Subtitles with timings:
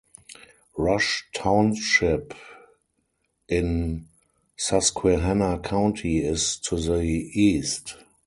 [0.79, 2.33] Rush Township
[3.47, 4.07] in
[4.57, 7.97] Susquehanna County is to the east.